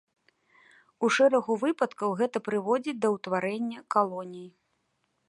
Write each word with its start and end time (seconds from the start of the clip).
У 1.07 1.09
шэрагу 1.17 1.57
выпадкаў 1.63 2.09
гэта 2.21 2.37
прыводзіць 2.47 2.97
да 3.05 3.13
ўтварэння 3.17 3.79
калоній. 3.97 4.47